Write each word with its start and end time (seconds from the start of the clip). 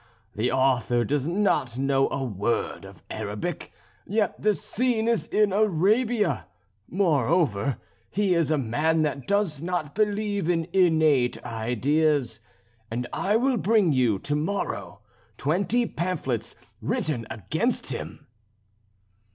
The 0.33 0.51
author 0.51 1.03
does 1.05 1.27
not 1.27 1.77
know 1.77 2.09
a 2.09 2.23
word 2.23 2.85
of 2.85 3.03
Arabic, 3.11 3.71
yet 4.07 4.41
the 4.41 4.55
scene 4.55 5.07
is 5.07 5.27
in 5.27 5.53
Arabia; 5.53 6.47
moreover 6.89 7.77
he 8.09 8.33
is 8.33 8.49
a 8.49 8.57
man 8.57 9.03
that 9.03 9.27
does 9.27 9.61
not 9.61 9.93
believe 9.93 10.49
in 10.49 10.67
innate 10.73 11.37
ideas; 11.45 12.39
and 12.89 13.05
I 13.13 13.35
will 13.35 13.57
bring 13.57 13.91
you, 13.93 14.17
to 14.17 14.35
morrow, 14.35 15.01
twenty 15.37 15.85
pamphlets 15.85 16.55
written 16.81 17.27
against 17.29 17.91
him." 17.91 18.25